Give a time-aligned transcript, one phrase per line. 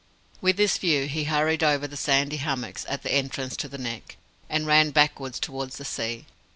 [0.41, 4.17] With this view, he hurried over the sandy hummocks at the entrance to the Neck,
[4.49, 6.25] and ran backwards towards the sea.